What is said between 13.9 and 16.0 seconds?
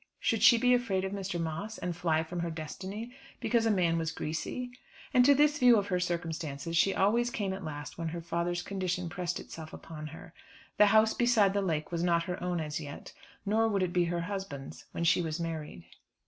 be her husband's when she was married.